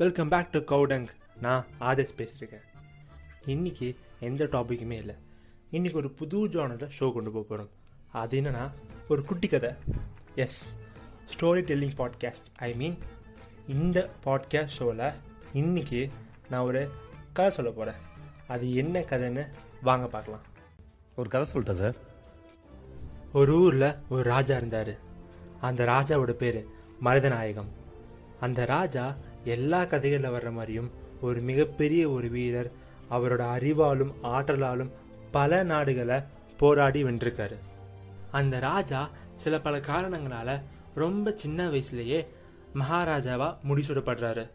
[0.00, 1.06] Welcome back to cow dung
[1.40, 2.66] நான் ஆதேஷ் பேசியிருக்கேன்
[3.46, 5.14] இன்னைக்கு எந்த டாப்பிக்குமே இல்லை.
[5.70, 7.70] இன்னைக்கு ஒரு புது ஜானரில் ஷோ கொண்டு போக போகிறோம்
[8.12, 8.70] அது என்னன்னா
[9.08, 9.70] ஒரு குட்டி கதை.
[10.34, 10.76] Yes
[11.32, 12.98] story telling podcast I mean
[13.68, 15.12] இந்த பாட்காஸ்ட் ஷோவில்
[15.52, 16.10] இன்னைக்கு
[16.50, 16.90] நான் ஒரு
[17.32, 18.00] கதை சொல்ல போகிறேன்
[18.48, 19.46] அது என்ன கதைன்னு
[19.82, 20.44] வாங்க பார்க்கலாம்.
[21.16, 21.96] ஒரு கதை சொல்லிட்டா சார்
[23.32, 24.96] ஒரு ஊரில் ஒரு ராஜா இருந்தார்.
[25.60, 26.66] அந்த ராஜாவோட பேர்
[27.04, 27.72] மருதநாயகம்.
[28.40, 29.16] அந்த ராஜா
[29.48, 30.90] எல்லா கதைகளில் வர்ற மாதிரியும்
[31.20, 32.70] ஒரு மிகப்பெரிய ஒரு வீரர்
[33.10, 34.90] அவரோட அறிவாலும் ஆற்றலாலும்
[35.30, 36.22] பல நாடுகளை
[36.56, 37.56] போராடி வென்றிருக்காரு.
[38.30, 40.62] அந்த ராஜா சில பல காரணங்களால
[40.94, 42.26] ரொம்ப சின்ன வயசுலேயே
[42.74, 44.50] மகாராஜாவா முடிசூடப்படுறாரு.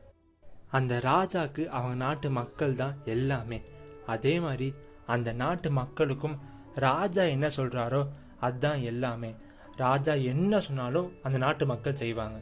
[0.70, 3.62] அந்த ராஜாக்கு அவங்க நாட்டு மக்கள் தான் எல்லாமே.
[4.06, 4.74] அதே மாதிரி
[5.06, 6.40] அந்த நாட்டு மக்களுக்கும்
[6.76, 8.08] ராஜா என்ன சொல்றாரோ
[8.40, 9.36] அதுதான் எல்லாமே.
[9.76, 12.40] ராஜா என்ன சொன்னாலும் அந்த நாட்டு மக்கள் செய்வாங்க.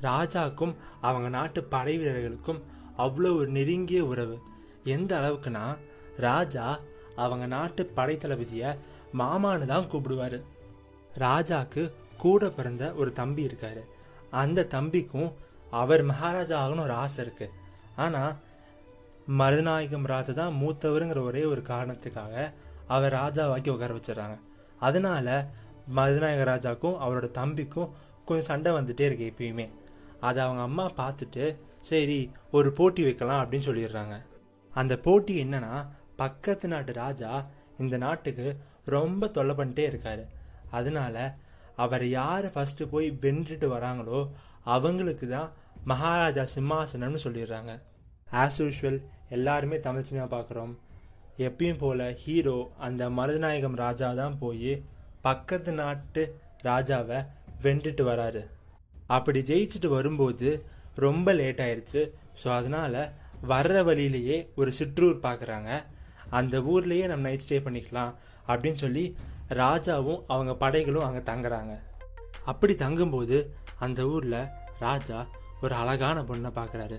[0.00, 2.62] ராஜாக்கும் அவங்க நாட்டு படை வீரர்களுக்கும்
[2.98, 4.38] அவ்வளோ ஒரு நெருங்கிய உறவு.
[4.84, 5.78] எந்த அளவுக்குன்னா
[6.16, 6.80] ராஜா
[7.16, 8.78] அவங்க நாட்டு படை தளபதியை
[9.18, 10.42] மாமான்னு தான் கூப்பிடுவாரு.
[11.18, 13.80] ராஜாக்கு கூட பிறந்த ஒரு தம்பி இருக்காரு.
[14.30, 15.32] அந்த தம்பிக்கும்
[15.70, 17.50] அவர் மகாராஜா ஆகணும் ஒரு ஆசை இருக்கு.
[17.96, 18.36] ஆனால்
[19.28, 22.52] மருதநாயகம் ராஜா தான் மூத்தவருங்கிற ஒரே ஒரு காரணத்துக்காக
[22.86, 24.38] அவர் ராஜாவாக்கி உட்கார வச்சிடறாங்க.
[24.78, 25.50] அதனால
[25.96, 27.90] மருதநாயக ராஜாக்கும் அவரோட தம்பிக்கும்
[28.24, 29.70] கொஞ்சம் சண்டை வந்துட்டே இருக்கு எப்பயுமே.
[30.28, 31.44] அதை அவங்க அம்மா பார்த்துட்டு
[31.90, 32.18] சரி
[32.56, 34.14] ஒரு போட்டி வைக்கலாம் அப்படின்னு சொல்லிடுறாங்க.
[34.72, 35.74] அந்த போட்டி என்னன்னா
[36.22, 37.30] பக்கத்து நாட்டு ராஜா
[37.82, 38.46] இந்த நாட்டுக்கு
[38.94, 40.24] ரொம்ப தொல்லை பண்ணிட்டே இருக்காரு.
[40.78, 41.16] அதனால
[41.84, 44.20] அவர் யார் ஃபஸ்ட்டு போய் வென்றுட்டு வராங்களோ
[44.74, 45.50] அவங்களுக்கு தான்
[45.90, 47.72] மகாராஜா சிம்மாசனம்னு சொல்லிடுறாங்க.
[48.42, 48.98] ஆஸ் யூஷுவல்
[49.36, 50.72] எல்லாருமே தமிழ் சினிமா பார்க்குறோம்.
[51.46, 54.72] எப்பயும் போல ஹீரோ அந்த மருதநாயகம் ராஜா தான் போய்
[55.26, 56.22] பக்கத்து நாட்டு
[56.68, 57.18] ராஜாவை
[57.64, 58.42] வென்றுட்டு வராரு.
[59.06, 60.64] அப்படி ஜெயிச்சுட்டு வரும்போது
[60.96, 62.12] ரொம்ப லேட் ஆயிடுச்சு
[62.44, 63.12] ஸோ அதனால்
[63.48, 65.84] வர்ற வழியிலேயே ஒரு சிற்றூர் பார்க்குறாங்க
[66.30, 68.12] அந்த ஊர்லேயே நம்ம நைட் ஸ்டே பண்ணிக்கலாம்
[68.48, 69.16] அப்படின்னு சொல்லி
[69.48, 71.78] ராஜாவும் அவங்க படைகளும் அங்கே தங்குறாங்க.
[72.44, 75.26] அப்படி தங்கும்போது அந்த ஊரில் ராஜா
[75.60, 76.98] ஒரு அழகான பொண்ணை பார்க்குறாரு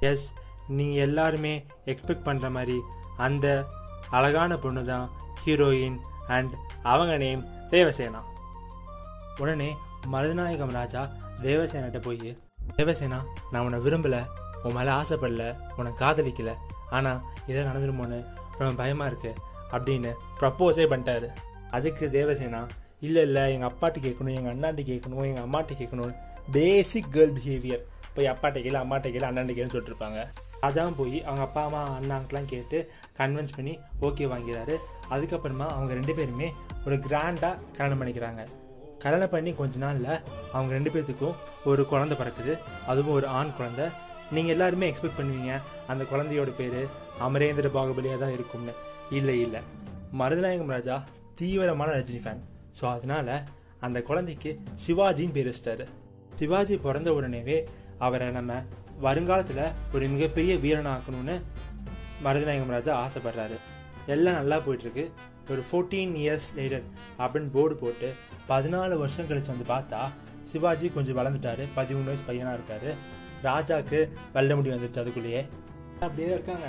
[0.00, 0.32] எஸ்
[0.68, 2.78] நீங்கள் எல்லாருமே எக்ஸ்பெக்ட் பண்ணுற மாதிரி
[3.16, 3.66] அந்த
[4.10, 5.10] அழகான பொண்ணு தான்
[5.44, 8.20] ஹீரோயின் அண்ட் அவங்க நேம் தேவசேனா.
[9.38, 9.76] உடனே
[10.06, 11.08] மருதநாயகம் ராஜா
[11.42, 12.38] தேவசேனிட்ட போய்
[12.76, 14.26] தேவசேனா நான் உன்னை விரும்பல.
[14.62, 15.56] உன் மேலே ஆசைப்படல.
[15.76, 16.54] உன்னை காதலிக்கல.
[16.90, 18.26] ஆனால் இதை நடந்துருமோன்னு
[18.58, 19.34] ரொம்ப பயமாக இருக்கு
[19.70, 21.28] அப்படின்னு ப்ரப்போஸே பண்ணிட்டாரு.
[21.70, 22.68] அதுக்கு தேவசேனா
[23.00, 26.14] இல்லை இல்லை எங்கள் அப்பாட்டி கேட்கணும் எங்கள் அண்ணாட்ட கேட்கணும் எங்கள் அம்மாட்டி கேட்கணும்
[26.52, 27.82] பேசிக் கேர்ள் பிஹேவியர்
[28.14, 30.26] போய் அப்பாட்ட கேளு அம்மாட்ட கேளு அண்ணாட்ட கேளுன்னு சொல்லிட்டு இருப்பாங்க.
[30.62, 34.76] அதான் போய் அவங்க அப்பா அம்மா அண்ணாங்கெலாம் கேட்டு கன்வின்ஸ் பண்ணி ஓகே வாங்கிறாரு.
[35.10, 36.52] அதுக்கப்புறமா அவங்க ரெண்டு பேருமே
[36.86, 38.46] ஒரு கிராண்டாக கல்யாணம் பண்ணிக்கிறாங்க.
[39.02, 40.12] கல்யாணம் பண்ணி கொஞ்ச நாளில்
[40.54, 41.36] அவங்க ரெண்டு பேர்த்துக்கும்
[41.70, 42.52] ஒரு குழந்தை பிறக்குது.
[42.90, 43.86] அதுவும் ஒரு ஆண் குழந்தை.
[44.36, 45.52] நீங்கள் எல்லாருமே எக்ஸ்பெக்ட் பண்ணுவீங்க
[45.92, 46.80] அந்த குழந்தையோட பேர்
[47.26, 48.74] அமரேந்திர பாகுபலியாக தான் இருக்கும்னு.
[49.18, 49.60] இல்லை இல்லை.
[50.20, 50.96] மருதநாயகம் ராஜா
[51.40, 52.42] தீவிரமான ரஜினி ஃபேன்
[52.78, 53.28] ஸோ அதனால
[53.86, 54.50] அந்த குழந்தைக்கு
[54.84, 55.84] சிவாஜின்னு பேர் வச்சிட்டாரு.
[56.40, 57.58] சிவாஜி பிறந்த உடனேவே
[58.06, 58.52] அவரை நம்ம
[59.06, 61.36] வருங்காலத்தில் ஒரு மிகப்பெரிய வீரனாக்கணும்னு
[62.24, 63.56] மருதநாயகம் ராஜா ஆசைப்படுறாரு.
[64.14, 65.04] எல்லாம் நல்லா போயிட்டுருக்கு
[65.48, 66.86] ஒரு ஃபோர்டீன் இயர்ஸ் லேட்டர்
[67.18, 68.12] அப்படின்னு போர்டு போட்டு
[68.48, 70.00] பதினாலு வருஷம் கழிச்சு வந்து பார்த்தா
[70.42, 71.64] சிவாஜி கொஞ்சம் வளர்ந்துட்டாரு.
[71.76, 72.94] பதிமூணு வயசு பையனாக இருக்காரு.
[73.42, 73.98] ராஜாவுக்கு
[74.32, 75.42] வெள்ள முடி வந்துருச்சு அதுக்குள்ளேயே.
[76.00, 76.68] அப்படியே இருக்காங்க.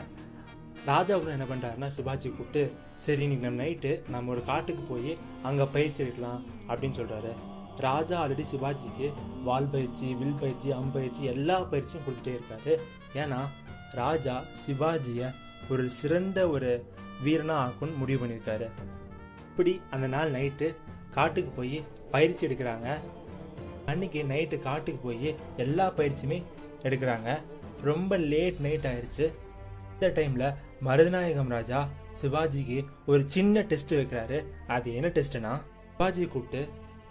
[0.85, 5.63] ராஜா கூட என்ன பண்ணுறாருன்னா சிவாஜி கூப்பிட்டு சரி இன்னைக்கு நம்ம நைட்டு நம்ம ஒரு காட்டுக்கு போய் அங்கே
[5.63, 7.31] பயிற்சி எடுக்கலாம் அப்படின்னு சொல்கிறாரு
[7.77, 12.73] ராஜா ஆல்ரெடி சிவாஜிக்கு வால் பயிற்சி வில் பயிற்சி அம்பயிற்சி எல்லா பயிற்சியும் கொடுத்துட்டே இருக்காரு.
[13.13, 13.39] ஏன்னா
[13.91, 15.29] ராஜா சிவாஜியை
[15.71, 16.69] ஒரு சிறந்த ஒரு
[17.25, 18.67] வீரனாக ஆக்கும்னு முடிவு பண்ணியிருக்காரு.
[19.49, 20.67] இப்படி அந்த நாள் நைட்டு
[21.17, 21.77] காட்டுக்கு போய்
[22.11, 22.87] பயிற்சி எடுக்கிறாங்க.
[23.85, 26.39] அன்னைக்கு நைட்டு காட்டுக்கு போய் எல்லா பயிற்சியுமே
[26.87, 27.29] எடுக்கிறாங்க.
[27.89, 29.25] ரொம்ப லேட் நைட் ஆயிடுச்சு
[29.93, 30.55] இந்த டைமில்
[30.87, 31.79] மருதநாயகம் ராஜா
[32.21, 34.37] சிவாஜிக்கு ஒரு சின்ன டெஸ்ட் வைக்கிறாரு.
[34.67, 35.53] அது என்ன டெஸ்ட்னா
[35.97, 36.61] சிவாஜியை கூப்பிட்டு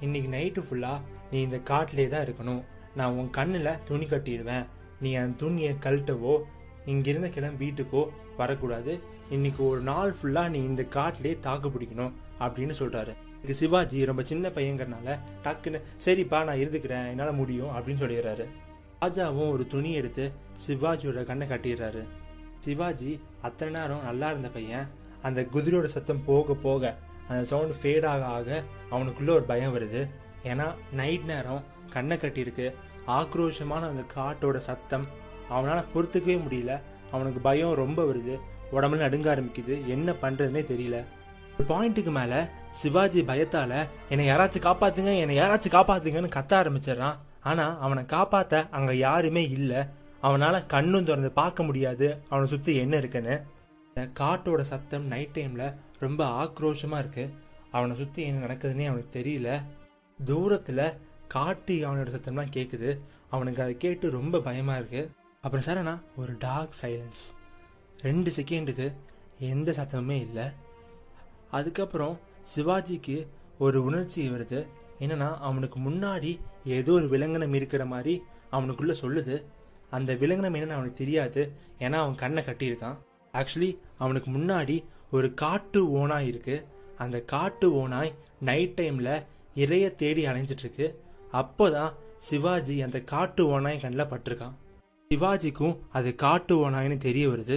[0.01, 1.01] இன்னைக்கு நைட்டு ஃபுல்லாக
[1.31, 2.63] நீ இந்த காட்டிலே தான் இருக்கணும்.
[2.99, 4.67] நான் உன் கண்ணில் துணி கட்டிடுவேன்.
[5.01, 6.35] நீ அந்த துணியை கழட்டவோ
[6.87, 9.01] இங்கிருந்து கிளம்பி வீட்டுக்கோ வரக்கூடாது.
[9.31, 13.13] இன்னைக்கு ஒரு நாள் ஃபுல்லா நீ இந்த காட்டிலே தாக்கு பிடிக்கணும் அப்படின்னு சொல்றாரு.
[13.37, 18.47] இதுக்கு சிவாஜி ரொம்ப சின்ன பையங்கிறனால டக்குன்னு சரிப்பா நான் இருந்துக்கிறேன் என்னால் முடியும் அப்படின்னு சொல்லிடுறாரு.
[19.01, 20.33] ராஜாவும் ஒரு துணி எடுத்து
[20.67, 22.03] சிவாஜியோட கண்ணை கட்டிடுறாரு.
[22.59, 24.89] சிவாஜி அத்தனை நேரம் நல்லா இருந்த பையன்.
[25.23, 26.97] அந்த குதிரையோட சத்தம் போக போக
[27.29, 30.09] அந்த சவுண்ட் ஃபேட் ஆக ஆக அவனுக்குள்ள ஒரு பயம் வருது.
[30.45, 32.75] ஏன்னா நைட் நேரம் கண்ணை கட்டியிருக்கு.
[33.07, 35.07] ஆக்ரோஷமான அந்த காட்டோட சத்தம்
[35.57, 36.75] அவனால் பொறுத்துக்கவே முடியல.
[37.15, 38.35] அவனுக்கு பயம் ரொம்ப வருது.
[38.75, 39.75] உடம்புல நடுங்க ஆரம்பிக்குது.
[39.95, 40.99] என்ன பண்ணுறதுனே தெரியல.
[41.57, 42.39] ஒரு பாயிண்ட்டுக்கு மேலே
[42.81, 43.75] சிவாஜி பயத்தால்
[44.13, 47.19] என்னை யாராச்சும் காப்பாற்றுங்க என்னை யாராச்சும் காப்பாற்றுங்கன்னு கத்த ஆரம்பிச்சிடறான்.
[47.51, 49.81] ஆனால் அவனை காப்பாற்ற அங்கே யாருமே இல்லை.
[50.29, 52.09] அவனால் கண்ணும் திறந்து பார்க்க முடியாது.
[52.31, 53.37] அவனை சுற்றி என்ன இருக்குன்னு.
[53.89, 55.67] இந்த காட்டோட சத்தம் நைட் டைமில்
[56.05, 57.33] ரொம்ப ஆக்ரோஷமாக இருக்குது
[57.77, 59.49] அவனை சுற்றி என்ன நடக்குதுன்னே அவனுக்கு தெரியல.
[60.19, 60.85] தூரத்தில்
[61.35, 62.91] காட்டு அவனோட சத்தம்லாம் கேட்குது
[63.35, 65.11] அவனுக்கு அதை கேட்டு ரொம்ப பயமாக இருக்குது
[65.43, 67.21] அப்புறம் சரணா ஒரு டார்க் சைலன்ஸ்
[68.01, 68.87] ரெண்டு செகண்டுக்கு
[69.39, 70.45] எந்த சத்தமுமே இல்லை.
[71.51, 72.19] அதுக்கப்புறம்
[72.55, 73.17] சிவாஜிக்கு
[73.59, 74.61] ஒரு உணர்ச்சி வருது.
[74.99, 76.33] என்னன்னா அவனுக்கு முன்னாடி
[76.65, 79.45] ஏதோ ஒரு விலங்கினம் இருக்கிற மாதிரி அவனுக்குள்ளே சொல்லுது.
[79.91, 81.43] அந்த விலங்கினம் என்னன்னு அவனுக்கு தெரியாது.
[81.79, 82.99] ஏன்னா அவன் கண்ணை கட்டியிருக்கான்.
[83.33, 86.67] ஆக்சுவலி அவனுக்கு முன்னாடி ஒரு காட்டு ஓனாய் இருக்கு.
[86.99, 89.15] அந்த காட்டு ஓனாய் நைட் டைமில்
[89.55, 90.95] இறைய தேடி அலைஞ்சிட்ருக்கு
[91.31, 94.57] அப்போ தான் சிவாஜி அந்த காட்டு ஓனாய் கண்ணில் பட்டிருக்கான்.
[95.15, 97.57] சிவாஜிக்கும் அது காட்டு ஓனாய்னு தெரிய வருது.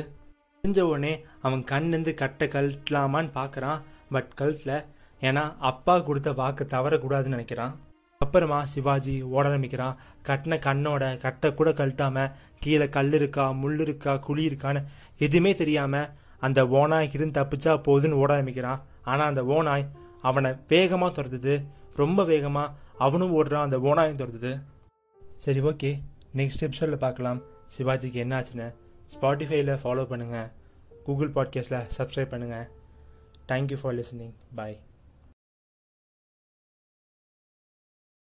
[0.62, 3.82] தெரிஞ்ச உடனே அவன் கண்ணிருந்து கட்டை கழட்டலாமான்னு பார்க்குறான்.
[4.12, 4.86] பட் கழுத்தில்
[5.22, 7.76] ஏன்னா அப்பா கொடுத்த வாக்கு தவறக்கூடாதுன்னு நினைக்கிறான்.
[8.18, 14.48] அப்புறமா சிவாஜி ஓட ஆரம்பிக்கிறான் கட்டின கண்ணோட கட்டை கூட கழட்டாம கீழே கல் இருக்கா முள் இருக்கா குழி
[14.48, 14.84] இருக்கான்னு
[15.18, 16.10] எதுவுமே தெரியாம
[16.40, 18.82] அந்த ஓனாய்க்கிருந்து தப்பிச்சா போதுன்னு ஓட ஆரம்பிக்கிறான்.
[19.04, 19.86] ஆனா அந்த ஓனாய்
[20.22, 21.66] அவனை வேகமா துரத்துது.
[21.96, 22.66] ரொம்ப வேகமா
[22.98, 24.54] அவனும் ஓடுறான் அந்த ஓனாயும் துரத்துது.
[25.36, 25.94] சரி ஓகே.
[26.36, 27.42] நெக்ஸ்ட் எபிசோடில் பார்க்கலாம்.
[27.78, 28.74] சிவாஜிக்கு என்ன ஆச்சுன்னு
[29.14, 30.52] ஸ்பாட்டிஃபைல ஃபாலோ பண்ணுங்கள்
[31.04, 32.68] கூகுள் பாட்காஸ்ட்டில் சப்ஸ்கிரைப் பண்ணுங்கள்
[33.48, 34.80] thank you for listening bye